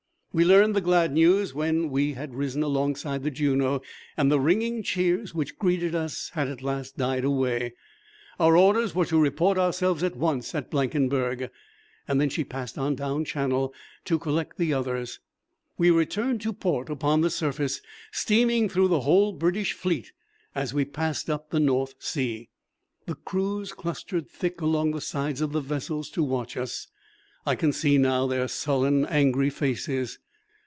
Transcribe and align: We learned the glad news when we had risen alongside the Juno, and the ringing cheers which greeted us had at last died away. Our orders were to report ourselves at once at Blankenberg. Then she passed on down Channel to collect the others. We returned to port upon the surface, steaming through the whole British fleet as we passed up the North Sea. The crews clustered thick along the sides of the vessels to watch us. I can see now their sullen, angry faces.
We 0.33 0.45
learned 0.45 0.77
the 0.77 0.79
glad 0.79 1.11
news 1.11 1.53
when 1.53 1.89
we 1.89 2.13
had 2.13 2.33
risen 2.35 2.63
alongside 2.63 3.23
the 3.23 3.29
Juno, 3.31 3.81
and 4.15 4.31
the 4.31 4.39
ringing 4.39 4.81
cheers 4.81 5.35
which 5.35 5.57
greeted 5.59 5.93
us 5.93 6.29
had 6.35 6.47
at 6.47 6.61
last 6.61 6.95
died 6.95 7.25
away. 7.25 7.73
Our 8.39 8.55
orders 8.55 8.95
were 8.95 9.03
to 9.07 9.19
report 9.19 9.57
ourselves 9.57 10.03
at 10.03 10.15
once 10.15 10.55
at 10.55 10.71
Blankenberg. 10.71 11.49
Then 12.07 12.29
she 12.29 12.45
passed 12.45 12.77
on 12.77 12.95
down 12.95 13.25
Channel 13.25 13.73
to 14.05 14.17
collect 14.17 14.57
the 14.57 14.73
others. 14.73 15.19
We 15.77 15.91
returned 15.91 16.39
to 16.43 16.53
port 16.53 16.89
upon 16.89 17.19
the 17.19 17.29
surface, 17.29 17.81
steaming 18.13 18.69
through 18.69 18.87
the 18.87 19.01
whole 19.01 19.33
British 19.33 19.73
fleet 19.73 20.13
as 20.55 20.73
we 20.73 20.85
passed 20.85 21.29
up 21.29 21.49
the 21.49 21.59
North 21.59 21.95
Sea. 21.99 22.47
The 23.05 23.15
crews 23.15 23.73
clustered 23.73 24.29
thick 24.29 24.61
along 24.61 24.91
the 24.91 25.01
sides 25.01 25.41
of 25.41 25.51
the 25.51 25.59
vessels 25.59 26.09
to 26.11 26.23
watch 26.23 26.55
us. 26.55 26.87
I 27.43 27.55
can 27.55 27.73
see 27.73 27.97
now 27.97 28.27
their 28.27 28.47
sullen, 28.47 29.03
angry 29.07 29.49
faces. 29.49 30.19